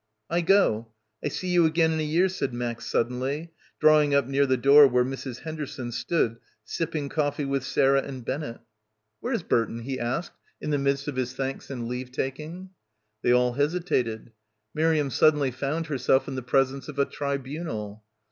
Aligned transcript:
"I 0.31 0.41
go; 0.41 0.87
I 1.23 1.27
see 1.27 1.49
you 1.49 1.67
again 1.67 1.91
in 1.91 1.99
a 1.99 2.03
year," 2.03 2.27
said 2.27 2.55
Max 2.55 2.87
suddenly, 2.87 3.51
drawing 3.79 4.15
up 4.15 4.25
near 4.25 4.47
the 4.47 4.57
door 4.57 4.87
where 4.87 5.05
Mrs. 5.05 5.41
Henderson 5.41 5.91
stood 5.91 6.37
sipping 6.63 7.07
coffee 7.07 7.45
with 7.45 7.63
Sarah 7.63 8.01
and 8.01 8.25
Bennett. 8.25 8.61
"Where 9.19 9.31
is 9.33 9.43
Burton?" 9.43 9.81
he 9.81 9.99
asked 9.99 10.33
in 10.59 10.71
the 10.71 10.79
midst 10.79 11.07
of 11.07 11.17
his 11.17 11.33
thanks 11.33 11.69
and 11.69 11.87
leave 11.87 12.11
taking.— 12.11 12.71
73— 13.21 13.21
PILGRIMAGE 13.21 13.21
They 13.21 13.31
all 13.31 13.53
hesitated. 13.53 14.31
Miriam 14.73 15.11
suddenly 15.11 15.51
found 15.51 15.85
herself 15.85 16.27
in 16.27 16.33
the 16.33 16.41
presence 16.41 16.87
of 16.87 16.97
a 16.97 17.05
tribunal. 17.05 18.03